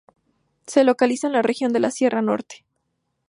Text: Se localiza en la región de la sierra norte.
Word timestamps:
Se 0.65 0.83
localiza 0.83 1.27
en 1.27 1.33
la 1.33 1.43
región 1.43 1.73
de 1.73 1.79
la 1.79 1.91
sierra 1.91 2.23
norte. 2.23 2.65